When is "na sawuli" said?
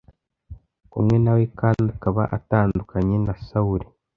3.25-3.87